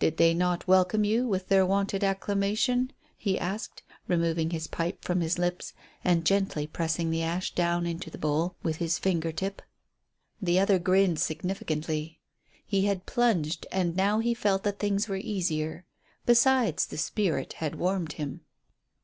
"Did 0.00 0.16
they 0.16 0.34
not 0.34 0.66
welcome 0.66 1.04
you 1.04 1.28
with 1.28 1.46
their 1.46 1.64
wonted 1.64 2.02
acclamation?" 2.02 2.92
he 3.16 3.38
asked, 3.38 3.84
removing 4.08 4.50
his 4.50 4.66
pipe 4.66 5.04
from 5.04 5.20
his 5.20 5.38
lips, 5.38 5.72
and 6.02 6.26
gently 6.26 6.66
pressing 6.66 7.10
the 7.12 7.22
ash 7.22 7.54
down 7.54 7.86
into 7.86 8.10
the 8.10 8.18
bowl 8.18 8.56
with 8.64 8.78
his 8.78 8.98
finger 8.98 9.30
tip. 9.30 9.62
The 10.40 10.58
other 10.58 10.80
grinned 10.80 11.20
significantly. 11.20 12.18
He 12.66 12.86
had 12.86 13.06
plunged, 13.06 13.68
and 13.70 13.94
now 13.94 14.18
he 14.18 14.34
felt 14.34 14.64
that 14.64 14.80
things 14.80 15.06
were 15.08 15.14
easier. 15.16 15.84
Besides, 16.26 16.84
the 16.86 16.98
spirit 16.98 17.52
had 17.52 17.76
warmed 17.76 18.14
him. 18.14 18.40